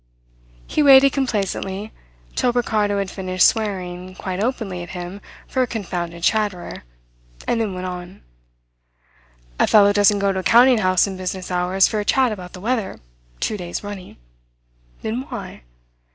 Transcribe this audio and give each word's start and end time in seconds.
He 0.65 0.81
waited 0.81 1.13
complacently 1.13 1.93
till 2.33 2.51
Ricardo 2.53 2.97
had 2.97 3.11
finished 3.11 3.47
swearing 3.47 4.15
quite 4.15 4.43
openly 4.43 4.81
at 4.81 4.89
him 4.97 5.21
for 5.47 5.61
a 5.61 5.67
confounded 5.67 6.23
chatterer, 6.23 6.83
and 7.47 7.61
then 7.61 7.75
went 7.75 7.85
on: 7.85 8.23
"A 9.59 9.67
fellow 9.67 9.93
doesn't 9.93 10.17
go 10.17 10.31
to 10.33 10.39
a 10.39 10.43
counting 10.43 10.79
house 10.79 11.05
in 11.05 11.17
business 11.17 11.51
hours 11.51 11.87
for 11.87 11.99
a 11.99 12.03
chat 12.05 12.31
about 12.31 12.53
the 12.53 12.59
weather, 12.59 12.99
two 13.39 13.57
days 13.57 13.83
running. 13.83 14.17
Then 15.03 15.21
why? 15.29 15.61